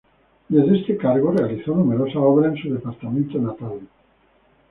[0.49, 3.81] Desde este cargo realizó numerosas obras en su departamento natal.